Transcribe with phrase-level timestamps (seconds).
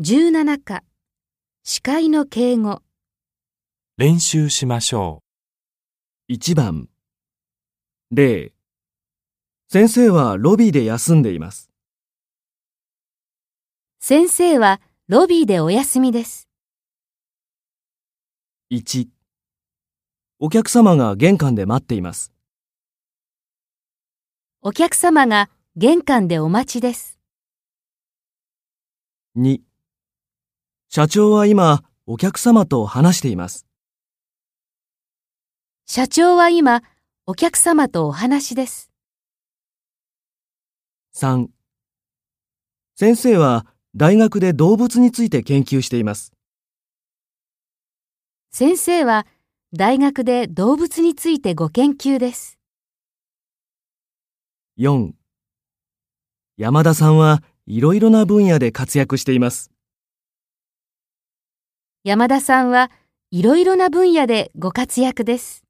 [0.00, 0.82] 17課
[1.62, 2.82] 司会の敬語
[3.96, 5.22] 練習しましょ
[6.28, 6.88] 1番
[8.10, 8.52] 例
[9.68, 11.70] 先生はロビーで休んでいます。
[14.00, 16.48] 先生はロビーでお休みです。
[18.72, 19.06] 1
[20.40, 22.32] お客様が玄関で待っています。
[24.60, 27.20] お客様が玄関でお待ちです。
[29.36, 29.60] 2
[30.96, 33.66] 社長は今お客様と話しています。
[35.86, 36.84] 社長は今
[37.26, 38.92] お客様とお話です。
[41.16, 41.48] 3
[42.94, 46.32] 先生は大学で動物について研究しています。
[48.52, 49.26] 先生は
[49.72, 52.56] 大学で動物についてご研究です。
[54.78, 55.10] 4
[56.56, 59.73] 山田さんはいろいろな分野で活躍しています。
[62.06, 62.90] 山田さんは
[63.30, 65.63] いろいろな分野でご活躍です。